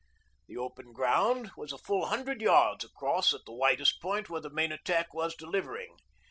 [0.47, 4.49] The open ground was a full hundred yards across at the widest point where the
[4.49, 5.95] main attack was delivering.